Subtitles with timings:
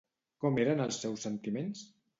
[0.45, 1.89] Com eren els seus sentiments?